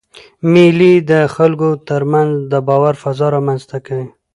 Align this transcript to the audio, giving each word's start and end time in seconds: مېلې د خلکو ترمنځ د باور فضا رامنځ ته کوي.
مېلې 0.53 0.93
د 1.09 1.11
خلکو 1.35 1.69
ترمنځ 1.87 2.31
د 2.51 2.53
باور 2.67 2.93
فضا 3.03 3.27
رامنځ 3.35 3.61
ته 3.69 3.77
کوي. 3.85 4.07